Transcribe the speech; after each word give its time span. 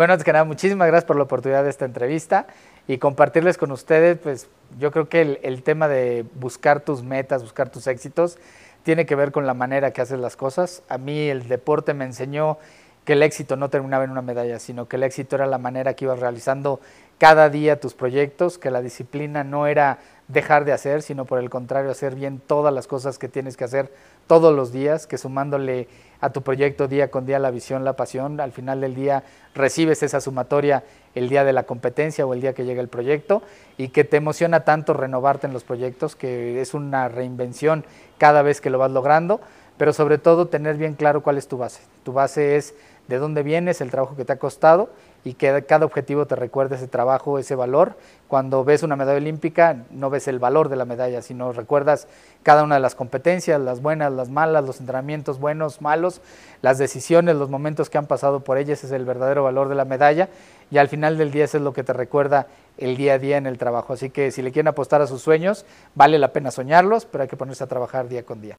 Bueno, 0.00 0.14
antes 0.14 0.24
que 0.24 0.32
nada, 0.32 0.46
muchísimas 0.46 0.88
gracias 0.88 1.04
por 1.04 1.16
la 1.16 1.24
oportunidad 1.24 1.62
de 1.62 1.68
esta 1.68 1.84
entrevista 1.84 2.46
y 2.88 2.96
compartirles 2.96 3.58
con 3.58 3.70
ustedes, 3.70 4.16
pues 4.16 4.48
yo 4.78 4.92
creo 4.92 5.10
que 5.10 5.20
el, 5.20 5.38
el, 5.42 5.62
tema 5.62 5.88
de 5.88 6.24
buscar 6.36 6.80
tus 6.80 7.02
metas, 7.02 7.42
buscar 7.42 7.68
tus 7.68 7.86
éxitos, 7.86 8.38
tiene 8.82 9.04
que 9.04 9.14
ver 9.14 9.30
con 9.30 9.44
la 9.44 9.52
manera 9.52 9.90
que 9.90 10.00
haces 10.00 10.18
las 10.18 10.36
cosas. 10.36 10.82
A 10.88 10.96
mí 10.96 11.28
el 11.28 11.48
deporte 11.48 11.92
me 11.92 12.06
enseñó 12.06 12.56
que 13.04 13.12
el 13.12 13.22
éxito 13.22 13.56
no 13.56 13.68
terminaba 13.68 14.04
en 14.04 14.10
una 14.10 14.22
medalla, 14.22 14.58
sino 14.58 14.88
que 14.88 14.96
el 14.96 15.02
éxito 15.02 15.36
era 15.36 15.44
la 15.44 15.58
manera 15.58 15.92
que 15.92 16.06
ibas 16.06 16.18
realizando 16.18 16.80
cada 17.20 17.50
día 17.50 17.78
tus 17.78 17.92
proyectos, 17.92 18.56
que 18.56 18.70
la 18.70 18.80
disciplina 18.80 19.44
no 19.44 19.66
era 19.66 19.98
dejar 20.28 20.64
de 20.64 20.72
hacer, 20.72 21.02
sino 21.02 21.26
por 21.26 21.38
el 21.38 21.50
contrario, 21.50 21.90
hacer 21.90 22.14
bien 22.14 22.40
todas 22.40 22.72
las 22.72 22.86
cosas 22.86 23.18
que 23.18 23.28
tienes 23.28 23.58
que 23.58 23.64
hacer 23.64 23.92
todos 24.26 24.56
los 24.56 24.72
días, 24.72 25.06
que 25.06 25.18
sumándole 25.18 25.86
a 26.22 26.30
tu 26.30 26.40
proyecto 26.40 26.88
día 26.88 27.10
con 27.10 27.26
día 27.26 27.38
la 27.38 27.50
visión, 27.50 27.84
la 27.84 27.92
pasión, 27.92 28.40
al 28.40 28.52
final 28.52 28.80
del 28.80 28.94
día 28.94 29.22
recibes 29.54 30.02
esa 30.02 30.22
sumatoria 30.22 30.82
el 31.14 31.28
día 31.28 31.44
de 31.44 31.52
la 31.52 31.64
competencia 31.64 32.24
o 32.24 32.32
el 32.32 32.40
día 32.40 32.54
que 32.54 32.64
llega 32.64 32.80
el 32.80 32.88
proyecto 32.88 33.42
y 33.76 33.88
que 33.88 34.04
te 34.04 34.16
emociona 34.16 34.64
tanto 34.64 34.94
renovarte 34.94 35.46
en 35.46 35.52
los 35.52 35.64
proyectos, 35.64 36.16
que 36.16 36.62
es 36.62 36.72
una 36.72 37.08
reinvención 37.08 37.84
cada 38.16 38.40
vez 38.40 38.62
que 38.62 38.70
lo 38.70 38.78
vas 38.78 38.92
logrando, 38.92 39.42
pero 39.76 39.92
sobre 39.92 40.16
todo 40.16 40.48
tener 40.48 40.78
bien 40.78 40.94
claro 40.94 41.22
cuál 41.22 41.36
es 41.36 41.48
tu 41.48 41.58
base. 41.58 41.82
Tu 42.02 42.14
base 42.14 42.56
es 42.56 42.74
de 43.08 43.18
dónde 43.18 43.42
vienes, 43.42 43.82
el 43.82 43.90
trabajo 43.90 44.16
que 44.16 44.24
te 44.24 44.32
ha 44.32 44.38
costado 44.38 44.88
y 45.24 45.34
que 45.34 45.64
cada 45.64 45.84
objetivo 45.84 46.26
te 46.26 46.36
recuerde 46.36 46.76
ese 46.76 46.88
trabajo, 46.88 47.38
ese 47.38 47.54
valor. 47.54 47.96
Cuando 48.28 48.64
ves 48.64 48.82
una 48.82 48.96
medalla 48.96 49.18
olímpica, 49.18 49.84
no 49.90 50.08
ves 50.08 50.28
el 50.28 50.38
valor 50.38 50.68
de 50.68 50.76
la 50.76 50.84
medalla, 50.84 51.20
sino 51.20 51.52
recuerdas 51.52 52.06
cada 52.42 52.62
una 52.62 52.76
de 52.76 52.80
las 52.80 52.94
competencias, 52.94 53.60
las 53.60 53.82
buenas, 53.82 54.12
las 54.12 54.30
malas, 54.30 54.64
los 54.64 54.80
entrenamientos 54.80 55.38
buenos, 55.38 55.82
malos, 55.82 56.20
las 56.62 56.78
decisiones, 56.78 57.36
los 57.36 57.50
momentos 57.50 57.90
que 57.90 57.98
han 57.98 58.06
pasado 58.06 58.40
por 58.40 58.56
ellas, 58.56 58.82
es 58.84 58.92
el 58.92 59.04
verdadero 59.04 59.44
valor 59.44 59.68
de 59.68 59.74
la 59.74 59.84
medalla 59.84 60.28
y 60.70 60.78
al 60.78 60.88
final 60.88 61.18
del 61.18 61.30
día 61.30 61.44
eso 61.44 61.58
es 61.58 61.62
lo 61.62 61.72
que 61.72 61.82
te 61.82 61.92
recuerda 61.92 62.46
el 62.78 62.96
día 62.96 63.14
a 63.14 63.18
día 63.18 63.36
en 63.36 63.46
el 63.46 63.58
trabajo. 63.58 63.92
Así 63.92 64.10
que 64.10 64.30
si 64.30 64.42
le 64.42 64.52
quieren 64.52 64.68
apostar 64.68 65.02
a 65.02 65.06
sus 65.06 65.20
sueños, 65.20 65.66
vale 65.94 66.18
la 66.18 66.32
pena 66.32 66.50
soñarlos, 66.50 67.04
pero 67.04 67.22
hay 67.22 67.28
que 67.28 67.36
ponerse 67.36 67.64
a 67.64 67.66
trabajar 67.66 68.08
día 68.08 68.24
con 68.24 68.40
día. 68.40 68.56